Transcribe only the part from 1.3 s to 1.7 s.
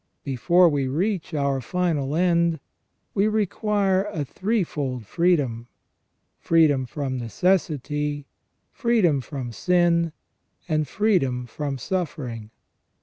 our